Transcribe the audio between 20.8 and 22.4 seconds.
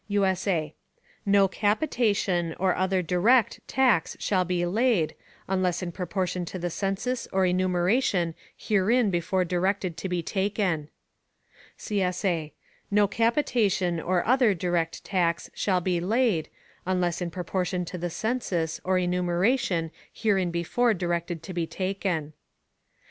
directed to be taken.